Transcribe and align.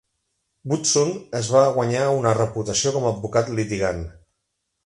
Woodson 0.71 1.11
es 1.41 1.51
va 1.57 1.61
guanyar 1.77 2.07
una 2.21 2.33
reputació 2.39 2.97
com 2.97 3.07
a 3.11 3.15
advocat 3.15 3.55
litigant. 3.61 4.05